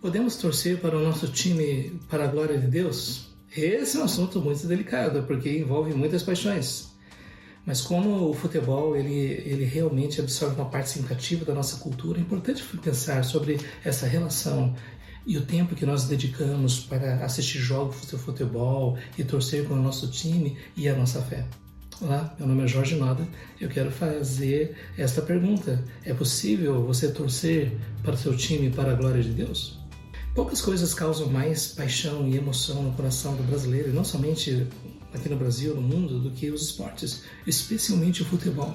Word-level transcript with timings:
Podemos 0.00 0.36
torcer 0.36 0.78
para 0.78 0.96
o 0.96 1.02
nosso 1.02 1.26
time 1.26 2.00
para 2.08 2.22
a 2.22 2.26
glória 2.28 2.56
de 2.56 2.68
Deus? 2.68 3.34
Esse 3.50 3.96
é 3.96 4.00
um 4.00 4.04
assunto 4.04 4.40
muito 4.40 4.64
delicado, 4.64 5.24
porque 5.24 5.58
envolve 5.58 5.92
muitas 5.92 6.22
paixões. 6.22 6.92
Mas 7.66 7.80
como 7.80 8.30
o 8.30 8.32
futebol 8.32 8.94
ele, 8.94 9.42
ele 9.44 9.64
realmente 9.64 10.20
absorve 10.20 10.54
uma 10.54 10.70
parte 10.70 10.90
significativa 10.90 11.44
da 11.44 11.52
nossa 11.52 11.78
cultura, 11.78 12.20
é 12.20 12.22
importante 12.22 12.62
pensar 12.80 13.24
sobre 13.24 13.58
essa 13.84 14.06
relação 14.06 14.72
e 15.26 15.36
o 15.36 15.44
tempo 15.44 15.74
que 15.74 15.84
nós 15.84 16.04
dedicamos 16.04 16.78
para 16.78 17.16
assistir 17.24 17.58
jogos 17.58 18.06
de 18.06 18.16
futebol 18.16 18.96
e 19.18 19.24
torcer 19.24 19.64
para 19.64 19.74
o 19.74 19.82
nosso 19.82 20.08
time 20.12 20.56
e 20.76 20.88
a 20.88 20.94
nossa 20.94 21.20
fé. 21.22 21.44
Olá, 22.00 22.32
meu 22.38 22.46
nome 22.46 22.62
é 22.62 22.68
Jorge 22.68 22.94
Noda. 22.94 23.26
Eu 23.60 23.68
quero 23.68 23.90
fazer 23.90 24.76
esta 24.96 25.20
pergunta: 25.20 25.84
é 26.04 26.14
possível 26.14 26.86
você 26.86 27.10
torcer 27.10 27.76
para 28.04 28.14
o 28.14 28.16
seu 28.16 28.36
time 28.36 28.70
para 28.70 28.92
a 28.92 28.94
glória 28.94 29.20
de 29.20 29.32
Deus? 29.32 29.87
Poucas 30.38 30.60
coisas 30.60 30.94
causam 30.94 31.28
mais 31.28 31.66
paixão 31.66 32.28
e 32.28 32.36
emoção 32.36 32.80
no 32.84 32.92
coração 32.92 33.34
do 33.34 33.42
brasileiro, 33.42 33.88
e 33.88 33.92
não 33.92 34.04
somente 34.04 34.68
aqui 35.12 35.28
no 35.28 35.34
Brasil, 35.36 35.74
no 35.74 35.82
mundo, 35.82 36.20
do 36.20 36.30
que 36.30 36.48
os 36.48 36.62
esportes, 36.62 37.24
especialmente 37.44 38.22
o 38.22 38.24
futebol. 38.24 38.72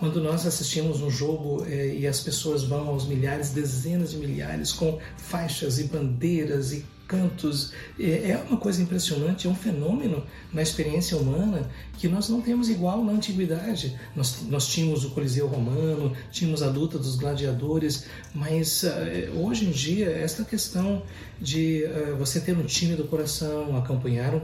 Quando 0.00 0.18
nós 0.18 0.46
assistimos 0.46 1.02
um 1.02 1.10
jogo 1.10 1.62
é, 1.66 1.94
e 1.94 2.06
as 2.06 2.20
pessoas 2.20 2.64
vão 2.64 2.88
aos 2.88 3.06
milhares, 3.06 3.50
dezenas 3.50 4.12
de 4.12 4.16
milhares, 4.16 4.72
com 4.72 4.98
faixas 5.18 5.78
e 5.78 5.84
bandeiras 5.84 6.72
e 6.72 6.86
cantos. 7.06 7.74
É, 7.98 8.30
é 8.30 8.44
uma 8.48 8.56
coisa 8.56 8.80
impressionante, 8.80 9.46
é 9.46 9.50
um 9.50 9.54
fenômeno 9.54 10.24
na 10.54 10.62
experiência 10.62 11.18
humana 11.18 11.68
que 11.98 12.08
nós 12.08 12.30
não 12.30 12.40
temos 12.40 12.70
igual 12.70 13.04
na 13.04 13.12
antiguidade. 13.12 13.94
Nós, 14.16 14.40
nós 14.48 14.68
tínhamos 14.68 15.04
o 15.04 15.10
Coliseu 15.10 15.46
Romano, 15.46 16.16
tínhamos 16.32 16.62
a 16.62 16.70
luta 16.70 16.96
dos 16.96 17.16
gladiadores, 17.16 18.06
mas 18.34 18.84
uh, 18.84 19.38
hoje 19.38 19.66
em 19.66 19.70
dia, 19.70 20.08
esta 20.08 20.44
questão 20.44 21.02
de 21.38 21.84
você 22.18 22.40
ter 22.40 22.56
um 22.56 22.64
time 22.64 22.94
do 22.96 23.04
coração, 23.04 23.76
acompanhar 23.76 24.34
um 24.34 24.40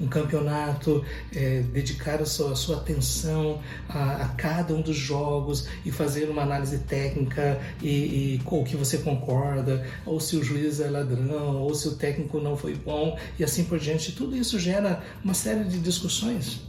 um 0.00 0.06
campeonato, 0.06 1.04
é, 1.34 1.60
dedicar 1.72 2.20
a 2.20 2.26
sua, 2.26 2.52
a 2.52 2.56
sua 2.56 2.76
atenção 2.76 3.60
a, 3.88 4.24
a, 4.24 4.28
cada 4.30 4.74
um 4.74 4.80
dos 4.80 4.96
jogos 4.96 5.68
e 5.84 5.90
fazer 5.90 6.28
uma 6.30 6.42
análise 6.42 6.78
técnica 6.78 7.60
e, 7.82 8.34
e, 8.34 8.38
com 8.44 8.62
o 8.62 8.64
que 8.64 8.76
você 8.76 8.98
concorda, 8.98 9.86
ou 10.06 10.18
se 10.18 10.36
o 10.36 10.42
juiz 10.42 10.80
é 10.80 10.88
ladrão, 10.88 11.56
ou 11.58 11.74
se 11.74 11.88
o 11.88 11.96
técnico 11.96 12.40
não 12.40 12.56
foi 12.56 12.74
bom 12.74 13.18
e 13.38 13.44
assim 13.44 13.64
por 13.64 13.78
diante. 13.78 14.12
Tudo 14.12 14.36
isso 14.36 14.58
gera 14.58 15.02
uma 15.22 15.34
série 15.34 15.64
de 15.64 15.78
discussões. 15.78 16.62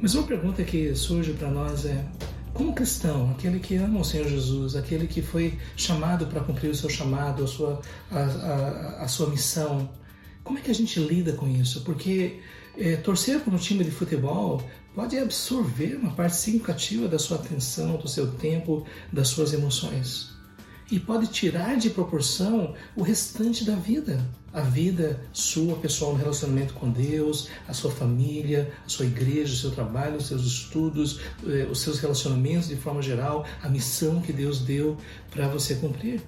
Mas 0.00 0.14
uma 0.14 0.26
pergunta 0.26 0.64
que 0.64 0.94
surge 0.94 1.32
para 1.34 1.50
nós 1.50 1.84
é: 1.84 2.04
como 2.54 2.72
cristão, 2.72 3.30
aquele 3.30 3.60
que 3.60 3.76
ama 3.76 4.00
o 4.00 4.04
Senhor 4.04 4.26
Jesus, 4.26 4.74
aquele 4.74 5.06
que 5.06 5.22
foi 5.22 5.58
chamado 5.76 6.26
para 6.26 6.40
cumprir 6.40 6.70
o 6.70 6.74
seu 6.74 6.88
chamado, 6.88 7.44
a 7.44 7.46
sua, 7.46 7.80
a, 8.10 8.18
a, 8.18 9.04
a 9.04 9.08
sua 9.08 9.28
missão, 9.28 9.88
como 10.42 10.58
é 10.58 10.62
que 10.62 10.70
a 10.70 10.74
gente 10.74 10.98
lida 10.98 11.32
com 11.32 11.48
isso? 11.48 11.82
Porque 11.82 12.40
é, 12.76 12.96
torcer 12.96 13.40
para 13.40 13.54
um 13.54 13.58
time 13.58 13.84
de 13.84 13.90
futebol 13.90 14.62
pode 14.94 15.18
absorver 15.18 15.96
uma 15.96 16.12
parte 16.12 16.36
significativa 16.36 17.08
da 17.08 17.18
sua 17.18 17.36
atenção, 17.36 17.96
do 17.96 18.08
seu 18.08 18.32
tempo, 18.32 18.84
das 19.12 19.28
suas 19.28 19.52
emoções. 19.52 20.30
E 20.90 20.98
pode 20.98 21.28
tirar 21.28 21.76
de 21.76 21.90
proporção 21.90 22.74
o 22.96 23.02
restante 23.02 23.64
da 23.64 23.76
vida. 23.76 24.28
A 24.52 24.60
vida 24.60 25.22
sua, 25.32 25.76
pessoal, 25.76 26.12
no 26.12 26.18
relacionamento 26.18 26.74
com 26.74 26.90
Deus, 26.90 27.48
a 27.68 27.72
sua 27.72 27.92
família, 27.92 28.72
a 28.84 28.88
sua 28.88 29.06
igreja, 29.06 29.52
o 29.52 29.56
seu 29.56 29.70
trabalho, 29.70 30.16
os 30.16 30.26
seus 30.26 30.44
estudos, 30.44 31.20
eh, 31.46 31.68
os 31.70 31.80
seus 31.80 32.00
relacionamentos 32.00 32.66
de 32.66 32.74
forma 32.74 33.00
geral, 33.00 33.46
a 33.62 33.68
missão 33.68 34.20
que 34.20 34.32
Deus 34.32 34.58
deu 34.58 34.96
para 35.30 35.46
você 35.46 35.76
cumprir. 35.76 36.20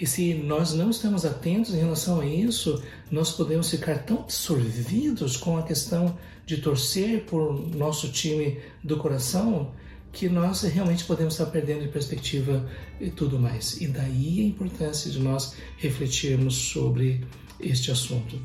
E 0.00 0.06
se 0.06 0.34
nós 0.34 0.72
não 0.74 0.90
estamos 0.90 1.24
atentos 1.24 1.74
em 1.74 1.78
relação 1.78 2.20
a 2.20 2.26
isso, 2.26 2.82
nós 3.10 3.32
podemos 3.32 3.68
ficar 3.68 3.98
tão 4.04 4.20
absorvidos 4.20 5.36
com 5.36 5.56
a 5.58 5.62
questão 5.62 6.16
de 6.46 6.58
torcer 6.58 7.24
por 7.24 7.52
nosso 7.74 8.08
time 8.08 8.60
do 8.82 8.96
coração 8.96 9.72
que 10.12 10.28
nós 10.28 10.62
realmente 10.62 11.04
podemos 11.04 11.34
estar 11.34 11.46
perdendo 11.46 11.82
de 11.82 11.88
perspectiva 11.88 12.68
e 13.00 13.10
tudo 13.10 13.38
mais. 13.38 13.80
E 13.80 13.88
daí 13.88 14.40
a 14.40 14.44
importância 14.44 15.10
de 15.10 15.18
nós 15.18 15.54
refletirmos 15.76 16.54
sobre 16.54 17.26
este 17.60 17.90
assunto. 17.90 18.40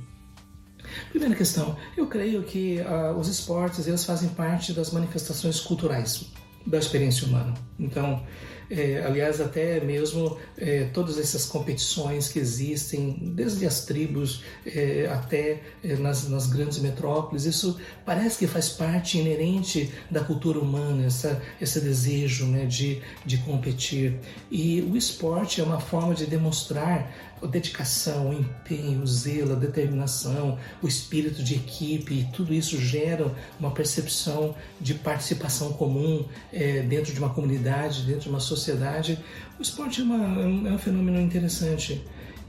Primeira 1.09 1.35
questão, 1.35 1.77
eu 1.95 2.07
creio 2.07 2.43
que 2.43 2.79
uh, 2.79 3.17
os 3.17 3.27
esportes 3.27 3.87
eles 3.87 4.03
fazem 4.03 4.29
parte 4.29 4.73
das 4.73 4.91
manifestações 4.91 5.59
culturais 5.59 6.25
da 6.65 6.77
experiência 6.77 7.27
humana. 7.27 7.53
Então, 7.79 8.21
é, 8.69 9.03
aliás, 9.05 9.39
até 9.41 9.79
mesmo 9.81 10.37
é, 10.57 10.85
todas 10.85 11.19
essas 11.19 11.45
competições 11.45 12.29
que 12.29 12.39
existem, 12.39 13.17
desde 13.35 13.65
as 13.65 13.85
tribos 13.85 14.43
é, 14.65 15.07
até 15.11 15.61
é, 15.83 15.95
nas, 15.97 16.27
nas, 16.27 16.47
grandes 16.47 16.79
metrópoles, 16.79 17.45
isso 17.45 17.79
parece 18.05 18.37
que 18.39 18.47
faz 18.47 18.69
parte 18.69 19.19
inerente 19.19 19.91
da 20.09 20.21
cultura 20.23 20.59
humana, 20.59 21.05
essa, 21.05 21.41
esse 21.61 21.79
desejo 21.81 22.45
né, 22.45 22.65
de, 22.65 23.01
de 23.25 23.37
competir. 23.39 24.19
E 24.49 24.81
o 24.81 24.97
esporte 24.97 25.61
é 25.61 25.63
uma 25.63 25.79
forma 25.79 26.15
de 26.15 26.25
demonstrar 26.25 27.32
a 27.41 27.47
dedicação, 27.47 28.29
o 28.29 28.33
empenho, 28.33 29.01
o 29.01 29.07
zelo, 29.07 29.53
a 29.53 29.55
determinação, 29.55 30.57
o 30.81 30.87
espírito 30.87 31.43
de 31.43 31.55
equipe, 31.55 32.29
tudo 32.33 32.53
isso 32.53 32.79
gera 32.79 33.31
uma 33.59 33.71
percepção 33.71 34.55
de 34.79 34.93
participação 34.93 35.73
comum 35.73 36.25
é, 36.51 36.81
dentro 36.81 37.13
de 37.13 37.19
uma 37.19 37.29
comunidade, 37.29 38.03
dentro 38.03 38.21
de 38.21 38.29
uma 38.29 38.39
sociedade 38.39 39.19
o 39.59 39.61
esporte 39.61 40.01
é, 40.01 40.03
uma, 40.03 40.69
é 40.69 40.73
um 40.73 40.77
fenômeno 40.77 41.21
interessante. 41.21 42.03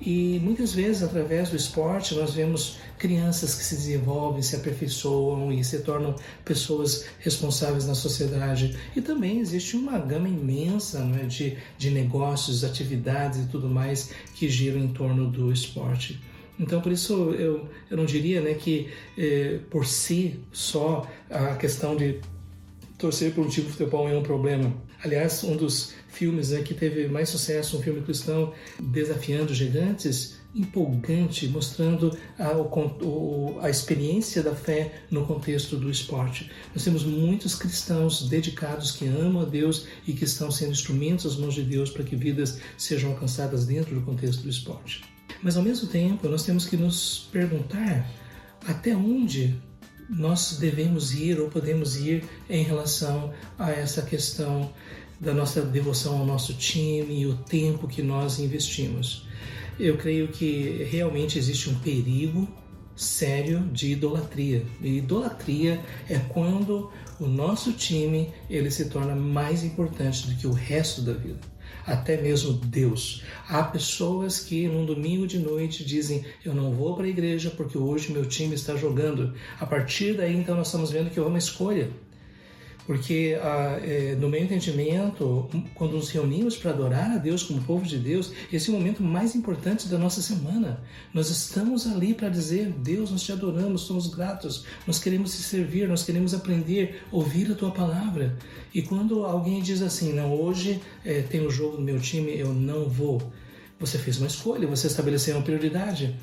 E 0.06 0.38
muitas 0.42 0.74
vezes, 0.74 1.02
através 1.02 1.48
do 1.48 1.56
esporte, 1.56 2.14
nós 2.14 2.34
vemos 2.34 2.76
crianças 2.98 3.54
que 3.54 3.64
se 3.64 3.74
desenvolvem, 3.74 4.42
se 4.42 4.54
aperfeiçoam 4.54 5.50
e 5.50 5.64
se 5.64 5.78
tornam 5.80 6.14
pessoas 6.44 7.06
responsáveis 7.20 7.86
na 7.86 7.94
sociedade. 7.94 8.76
E 8.94 9.00
também 9.00 9.40
existe 9.40 9.76
uma 9.76 9.98
gama 9.98 10.28
imensa 10.28 10.98
é, 11.20 11.24
de, 11.24 11.56
de 11.78 11.90
negócios, 11.90 12.64
atividades 12.64 13.44
e 13.44 13.48
tudo 13.48 13.66
mais 13.66 14.10
que 14.34 14.46
giram 14.46 14.78
em 14.78 14.88
torno 14.88 15.30
do 15.30 15.50
esporte. 15.50 16.20
Então, 16.60 16.82
por 16.82 16.92
isso, 16.92 17.30
eu, 17.30 17.68
eu 17.90 17.96
não 17.96 18.04
diria 18.04 18.40
né, 18.40 18.54
que 18.54 18.88
eh, 19.18 19.58
por 19.70 19.86
si 19.86 20.38
só 20.52 21.04
a 21.28 21.56
questão 21.56 21.96
de 21.96 22.20
torcer 23.04 23.34
por 23.34 23.44
um 23.44 23.48
time 23.50 23.66
de 23.66 23.72
futebol 23.72 24.08
é 24.08 24.16
um 24.16 24.22
problema. 24.22 24.74
Aliás, 25.02 25.44
um 25.44 25.54
dos 25.54 25.92
filmes 26.08 26.50
né, 26.50 26.62
que 26.62 26.72
teve 26.72 27.06
mais 27.06 27.28
sucesso, 27.28 27.76
um 27.76 27.82
filme 27.82 28.00
cristão, 28.00 28.54
Desafiando 28.80 29.52
Gigantes, 29.52 30.38
empolgante, 30.54 31.46
mostrando 31.48 32.16
a, 32.38 32.52
o, 32.52 33.58
a 33.60 33.68
experiência 33.68 34.42
da 34.42 34.54
fé 34.54 35.02
no 35.10 35.26
contexto 35.26 35.76
do 35.76 35.90
esporte. 35.90 36.50
Nós 36.74 36.82
temos 36.82 37.04
muitos 37.04 37.54
cristãos 37.54 38.26
dedicados 38.26 38.92
que 38.92 39.06
amam 39.06 39.42
a 39.42 39.44
Deus 39.44 39.86
e 40.06 40.14
que 40.14 40.24
estão 40.24 40.50
sendo 40.50 40.72
instrumentos 40.72 41.26
às 41.26 41.36
mãos 41.36 41.52
de 41.52 41.62
Deus 41.62 41.90
para 41.90 42.04
que 42.04 42.16
vidas 42.16 42.58
sejam 42.78 43.10
alcançadas 43.10 43.66
dentro 43.66 43.94
do 43.94 44.00
contexto 44.00 44.42
do 44.42 44.48
esporte. 44.48 45.04
Mas 45.42 45.58
ao 45.58 45.62
mesmo 45.62 45.88
tempo, 45.88 46.26
nós 46.26 46.42
temos 46.42 46.64
que 46.64 46.76
nos 46.76 47.28
perguntar 47.30 48.10
até 48.66 48.96
onde 48.96 49.60
nós 50.08 50.58
devemos 50.58 51.12
ir 51.12 51.40
ou 51.40 51.48
podemos 51.48 51.96
ir 51.96 52.24
em 52.48 52.62
relação 52.62 53.32
a 53.58 53.70
essa 53.70 54.02
questão 54.02 54.70
da 55.20 55.32
nossa 55.32 55.62
devoção 55.62 56.18
ao 56.18 56.26
nosso 56.26 56.54
time 56.54 57.22
e 57.22 57.26
o 57.26 57.34
tempo 57.34 57.88
que 57.88 58.02
nós 58.02 58.38
investimos. 58.38 59.26
Eu 59.78 59.96
creio 59.96 60.28
que 60.28 60.86
realmente 60.90 61.38
existe 61.38 61.70
um 61.70 61.78
perigo 61.78 62.48
sério 62.94 63.60
de 63.72 63.92
idolatria. 63.92 64.64
E 64.80 64.98
idolatria 64.98 65.80
é 66.08 66.18
quando 66.18 66.92
o 67.18 67.26
nosso 67.26 67.72
time 67.72 68.32
ele 68.48 68.70
se 68.70 68.88
torna 68.88 69.16
mais 69.16 69.64
importante 69.64 70.28
do 70.28 70.36
que 70.36 70.46
o 70.46 70.52
resto 70.52 71.02
da 71.02 71.12
vida 71.12 71.53
até 71.86 72.20
mesmo 72.20 72.52
Deus. 72.52 73.22
Há 73.48 73.62
pessoas 73.62 74.40
que 74.40 74.66
num 74.68 74.84
domingo 74.84 75.26
de 75.26 75.38
noite 75.38 75.84
dizem: 75.84 76.24
Eu 76.44 76.54
não 76.54 76.72
vou 76.72 76.94
para 76.94 77.06
a 77.06 77.08
igreja 77.08 77.50
porque 77.50 77.76
hoje 77.78 78.12
meu 78.12 78.26
time 78.26 78.54
está 78.54 78.76
jogando. 78.76 79.34
A 79.60 79.66
partir 79.66 80.14
daí, 80.16 80.36
então, 80.36 80.56
nós 80.56 80.68
estamos 80.68 80.90
vendo 80.90 81.10
que 81.10 81.20
houve 81.20 81.32
uma 81.32 81.38
escolha. 81.38 81.90
Porque 82.86 83.38
ah, 83.40 83.78
é, 83.82 84.14
no 84.20 84.28
meu 84.28 84.42
entendimento, 84.42 85.48
quando 85.74 85.92
nos 85.92 86.10
reunimos 86.10 86.56
para 86.56 86.70
adorar 86.70 87.12
a 87.12 87.16
Deus 87.16 87.42
como 87.42 87.62
povo 87.62 87.84
de 87.84 87.98
Deus, 87.98 88.32
esse 88.52 88.70
é 88.70 88.74
o 88.74 88.76
momento 88.76 89.02
mais 89.02 89.34
importante 89.34 89.88
da 89.88 89.96
nossa 89.96 90.20
semana. 90.20 90.82
Nós 91.12 91.30
estamos 91.30 91.86
ali 91.86 92.12
para 92.12 92.28
dizer: 92.28 92.68
Deus, 92.70 93.10
nós 93.10 93.22
te 93.22 93.32
adoramos, 93.32 93.82
somos 93.82 94.08
gratos, 94.08 94.66
nós 94.86 94.98
queremos 94.98 95.34
te 95.34 95.42
servir, 95.42 95.88
nós 95.88 96.04
queremos 96.04 96.34
aprender, 96.34 97.02
ouvir 97.10 97.50
a 97.50 97.54
tua 97.54 97.70
palavra. 97.70 98.36
E 98.74 98.82
quando 98.82 99.24
alguém 99.24 99.62
diz 99.62 99.80
assim: 99.80 100.12
Não, 100.12 100.34
hoje 100.34 100.80
é, 101.04 101.22
tem 101.22 101.40
o 101.40 101.46
um 101.46 101.50
jogo 101.50 101.78
do 101.78 101.82
meu 101.82 101.98
time, 101.98 102.36
eu 102.38 102.52
não 102.52 102.86
vou. 102.86 103.32
Você 103.80 103.98
fez 103.98 104.18
uma 104.18 104.26
escolha, 104.26 104.68
você 104.68 104.86
estabeleceu 104.86 105.36
uma 105.36 105.42
prioridade. 105.42 106.14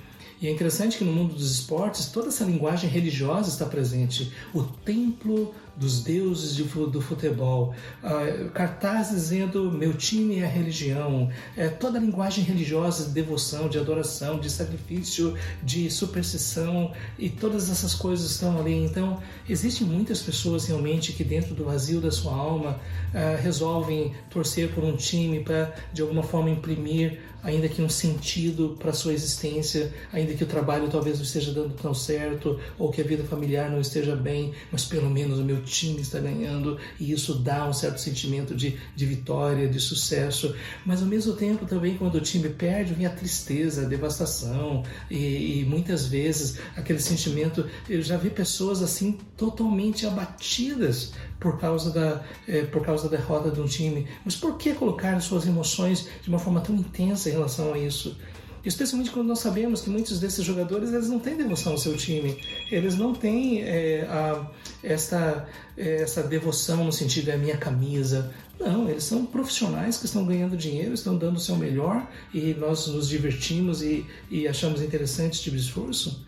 E 0.42 0.48
é 0.48 0.52
interessante 0.52 0.98
que 0.98 1.04
no 1.04 1.14
mundo 1.14 1.36
dos 1.36 1.52
esportes 1.52 2.08
toda 2.08 2.30
essa 2.30 2.44
linguagem 2.44 2.90
religiosa 2.90 3.48
está 3.48 3.66
presente. 3.66 4.34
O 4.52 4.64
templo 4.64 5.54
dos 5.76 6.04
deuses 6.04 6.58
do 6.58 7.02
futebol, 7.02 7.74
uh, 8.04 8.50
cartaz 8.50 9.10
dizendo 9.10 9.72
meu 9.72 9.94
time 9.94 10.40
é 10.40 10.46
a 10.46 10.48
religião, 10.48 11.30
é, 11.56 11.70
toda 11.70 11.98
a 11.98 12.02
linguagem 12.02 12.44
religiosa 12.44 13.06
de 13.06 13.12
devoção, 13.12 13.70
de 13.70 13.78
adoração, 13.78 14.40
de 14.40 14.50
sacrifício, 14.50 15.36
de 15.64 15.90
superstição 15.90 16.92
e 17.18 17.30
todas 17.30 17.70
essas 17.70 17.94
coisas 17.94 18.32
estão 18.32 18.60
ali. 18.60 18.74
Então, 18.84 19.22
existem 19.48 19.88
muitas 19.88 20.22
pessoas 20.22 20.66
realmente 20.66 21.14
que 21.14 21.24
dentro 21.24 21.56
do 21.56 21.66
vazio 21.66 22.02
da 22.02 22.12
sua 22.12 22.34
alma 22.34 22.72
uh, 23.14 23.42
resolvem 23.42 24.14
torcer 24.30 24.74
por 24.74 24.84
um 24.84 24.96
time 24.96 25.40
para 25.40 25.74
de 25.94 26.02
alguma 26.02 26.24
forma 26.24 26.50
imprimir 26.50 27.20
ainda 27.44 27.68
que 27.68 27.82
um 27.82 27.90
sentido 27.90 28.78
para 28.80 28.94
sua 28.94 29.14
existência, 29.14 29.92
ainda 30.14 30.31
que 30.34 30.44
o 30.44 30.48
trabalho 30.48 30.90
talvez 30.90 31.18
não 31.18 31.24
esteja 31.24 31.52
dando 31.52 31.74
tão 31.74 31.94
certo, 31.94 32.60
ou 32.78 32.92
que 32.92 33.02
a 33.02 33.04
vida 33.04 33.24
familiar 33.24 33.70
não 33.70 33.80
esteja 33.80 34.16
bem, 34.16 34.54
mas 34.72 34.86
pelo 34.86 35.10
menos 35.10 35.40
o 35.40 35.44
meu 35.44 35.62
time 35.64 36.02
está 36.02 36.20
ganhando, 36.20 36.78
e 37.00 37.12
isso 37.12 37.36
dá 37.36 37.68
um 37.68 37.74
certo 37.74 38.00
sentimento 38.00 38.56
de, 38.56 38.80
de 38.96 39.06
vitória, 39.06 39.68
de 39.68 39.80
sucesso. 39.80 40.56
Mas 40.86 41.02
ao 41.02 41.08
mesmo 41.08 41.34
tempo 41.34 41.66
também, 41.66 41.98
quando 41.98 42.16
o 42.16 42.22
time 42.22 42.50
perde, 42.50 42.94
vem 42.94 43.06
a 43.06 43.10
tristeza, 43.10 43.84
a 43.84 43.90
devastação, 43.90 44.84
e, 45.10 45.62
e 45.62 45.66
muitas 45.66 46.06
vezes 46.06 46.60
aquele 46.76 47.00
sentimento. 47.00 47.66
Eu 47.90 48.02
já 48.02 48.18
vi 48.18 48.30
pessoas 48.30 48.82
assim 48.82 49.18
totalmente 49.38 50.06
abatidas 50.06 51.14
por 51.40 51.60
causa 51.60 51.92
da, 51.92 52.24
é, 52.48 52.64
por 52.64 52.84
causa 52.84 53.10
da 53.10 53.18
derrota 53.18 53.52
de 53.52 53.60
um 53.60 53.66
time. 53.66 54.08
Mas 54.24 54.36
por 54.36 54.58
que 54.58 54.74
colocar 54.74 55.20
suas 55.22 55.46
emoções 55.46 56.08
de 56.22 56.30
uma 56.30 56.40
forma 56.40 56.62
tão 56.62 56.76
intensa 56.76 57.30
em 57.30 57.34
relação 57.34 57.74
a 57.74 57.78
isso? 57.78 58.18
Especialmente 58.64 59.10
quando 59.10 59.28
nós 59.28 59.40
sabemos 59.40 59.82
que 59.82 59.90
muitos 59.90 60.20
desses 60.20 60.46
jogadores 60.46 60.94
eles 60.94 61.10
não 61.10 61.20
têm 61.20 61.36
devoção 61.36 61.72
ao 61.72 61.78
seu 61.78 61.98
time, 61.98 62.38
eles 62.72 62.96
não 62.96 63.14
têm 63.14 63.64
é, 63.64 64.06
a, 64.08 64.48
essa, 64.84 65.48
é, 65.76 66.04
essa 66.04 66.22
devoção 66.22 66.84
no 66.86 66.92
sentido 66.92 67.30
é 67.30 67.38
minha 67.38 67.58
camisa. 67.58 68.32
Não, 68.60 68.88
eles 68.88 69.04
são 69.04 69.26
profissionais 69.26 69.98
que 69.98 70.06
estão 70.06 70.24
ganhando 70.26 70.56
dinheiro, 70.56 70.94
estão 70.94 71.18
dando 71.18 71.38
o 71.38 71.40
seu 71.40 71.56
melhor 71.56 72.08
e 72.32 72.54
nós 72.54 72.86
nos 72.86 73.10
divertimos 73.10 73.82
e, 73.82 74.06
e 74.30 74.48
achamos 74.48 74.82
interessante 74.82 75.34
esse 75.34 75.44
tipo 75.44 75.56
de 75.56 75.64
esforço. 75.64 76.24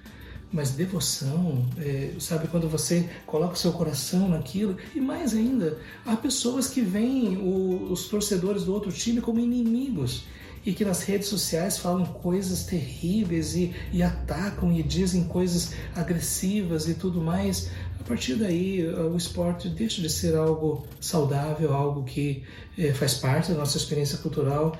Mas 0.51 0.71
devoção, 0.71 1.65
é, 1.77 2.11
sabe, 2.19 2.47
quando 2.47 2.67
você 2.67 3.09
coloca 3.25 3.53
o 3.53 3.57
seu 3.57 3.71
coração 3.71 4.29
naquilo, 4.29 4.77
e 4.93 4.99
mais 4.99 5.33
ainda, 5.33 5.79
há 6.05 6.15
pessoas 6.15 6.67
que 6.67 6.81
veem 6.81 7.37
o, 7.37 7.91
os 7.91 8.07
torcedores 8.07 8.63
do 8.63 8.73
outro 8.73 8.91
time 8.91 9.19
como 9.19 9.39
inimigos 9.39 10.25
e 10.65 10.73
que 10.73 10.85
nas 10.85 11.03
redes 11.03 11.27
sociais 11.27 11.77
falam 11.77 12.05
coisas 12.05 12.63
terríveis 12.63 13.55
e, 13.55 13.73
e 13.91 14.01
atacam 14.01 14.71
e 14.71 14.81
dizem 14.81 15.25
coisas 15.25 15.73
agressivas 15.95 16.87
e 16.87 16.93
tudo 16.93 17.21
mais. 17.21 17.69
A 17.99 18.03
partir 18.03 18.35
daí, 18.35 18.85
o 18.87 19.15
esporte 19.15 19.69
deixa 19.69 20.01
de 20.01 20.09
ser 20.09 20.35
algo 20.35 20.87
saudável, 20.99 21.73
algo 21.73 22.03
que 22.03 22.43
é, 22.77 22.93
faz 22.93 23.15
parte 23.15 23.51
da 23.51 23.57
nossa 23.57 23.77
experiência 23.77 24.17
cultural, 24.17 24.77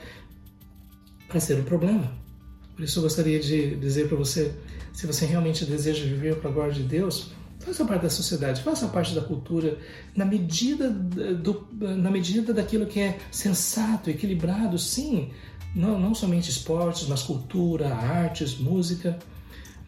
para 1.28 1.40
ser 1.40 1.58
um 1.60 1.64
problema. 1.64 2.12
Por 2.76 2.84
isso, 2.84 3.00
eu 3.00 3.04
gostaria 3.04 3.40
de 3.40 3.76
dizer 3.76 4.08
para 4.08 4.18
você 4.18 4.54
se 4.94 5.08
você 5.08 5.26
realmente 5.26 5.66
deseja 5.66 6.04
viver 6.06 6.36
para 6.36 6.50
a 6.50 6.54
glória 6.54 6.74
de 6.74 6.84
Deus, 6.84 7.32
faça 7.60 7.84
parte 7.84 8.04
da 8.04 8.10
sociedade, 8.10 8.62
faça 8.62 8.88
parte 8.88 9.16
da 9.16 9.22
cultura, 9.22 9.78
na 10.16 10.24
medida, 10.24 10.90
do, 10.90 11.68
na 11.72 12.12
medida 12.12 12.54
daquilo 12.54 12.86
que 12.86 13.00
é 13.00 13.18
sensato, 13.32 14.10
equilibrado, 14.10 14.78
sim. 14.78 15.32
Não, 15.76 16.00
não 16.00 16.14
somente 16.14 16.50
esportes, 16.50 17.08
mas 17.08 17.24
cultura, 17.24 17.94
artes, 17.94 18.58
música. 18.58 19.18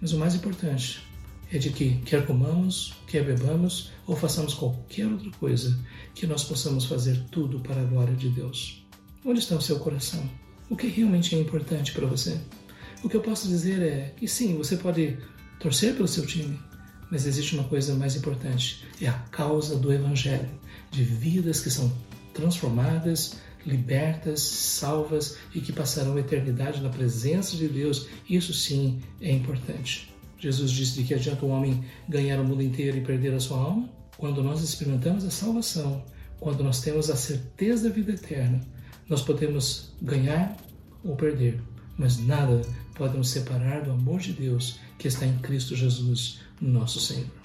Mas 0.02 0.14
o 0.14 0.18
mais 0.18 0.36
importante 0.36 1.06
é 1.52 1.58
de 1.58 1.70
que, 1.70 1.98
quer 2.06 2.26
comamos, 2.26 2.94
quer 3.08 3.24
bebamos 3.24 3.92
ou 4.08 4.16
façamos 4.16 4.54
qualquer 4.54 5.08
outra 5.08 5.30
coisa, 5.40 5.78
que 6.14 6.26
nós 6.26 6.44
possamos 6.44 6.86
fazer 6.86 7.24
tudo 7.32 7.60
para 7.60 7.82
a 7.82 7.86
glória 7.86 8.16
de 8.16 8.30
Deus. 8.30 8.84
Onde 9.24 9.40
está 9.40 9.56
o 9.56 9.62
seu 9.62 9.80
coração? 9.80 10.28
O 10.70 10.76
que 10.76 10.88
realmente 10.88 11.36
é 11.36 11.40
importante 11.40 11.92
para 11.92 12.08
você? 12.08 12.40
O 13.04 13.10
que 13.10 13.16
eu 13.16 13.22
posso 13.22 13.48
dizer 13.48 13.82
é 13.82 14.14
que 14.18 14.28
sim, 14.28 14.58
você 14.58 14.78
pode 14.78 15.18
torcer 15.60 15.96
pelo 15.96 16.08
seu 16.08 16.26
time, 16.26 16.60
mas 17.12 17.28
existe 17.28 17.54
uma 17.54 17.66
coisa 17.66 17.94
mais 17.94 18.16
importante: 18.16 18.84
é 19.00 19.08
a 19.08 19.14
causa 19.14 19.76
do 19.78 19.94
Evangelho, 19.94 20.50
de 20.90 21.04
vidas 21.04 21.62
que 21.62 21.70
são 21.70 21.92
transformadas, 22.34 23.38
libertas, 23.66 24.42
salvas 24.42 25.38
e 25.54 25.60
que 25.60 25.74
passarão 25.74 26.16
a 26.16 26.20
eternidade 26.20 26.82
na 26.82 26.90
presença 26.90 27.56
de 27.56 27.68
Deus. 27.68 28.08
Isso 28.30 28.54
sim 28.54 29.02
é 29.22 29.32
importante. 29.32 30.14
Jesus 30.38 30.72
disse 30.72 30.96
de 30.96 31.04
que 31.04 31.14
adianta 31.14 31.46
o 31.46 31.50
homem 31.50 31.84
ganhar 32.08 32.40
o 32.40 32.44
mundo 32.44 32.62
inteiro 32.62 32.98
e 32.98 33.02
perder 33.02 33.34
a 33.34 33.40
sua 33.40 33.58
alma? 33.58 33.90
Quando 34.18 34.44
nós 34.44 34.62
experimentamos 34.62 35.26
a 35.26 35.32
salvação, 35.32 36.04
quando 36.40 36.64
nós 36.64 36.82
temos 36.82 37.10
a 37.10 37.16
certeza 37.16 37.90
da 37.90 37.96
vida 37.96 38.12
eterna, 38.12 38.62
nós 39.10 39.22
podemos 39.22 39.94
ganhar 40.02 40.56
ou 41.04 41.16
perder, 41.16 41.62
mas 41.98 42.18
nada 42.18 42.62
pode 42.96 43.18
nos 43.18 43.30
separar 43.30 43.84
do 43.84 43.92
amor 43.92 44.20
de 44.20 44.34
Deus 44.34 44.80
que 44.98 45.08
está 45.08 45.26
em 45.26 45.38
Cristo 45.40 45.76
Jesus, 45.76 46.40
nosso 46.62 47.00
Senhor. 47.00 47.45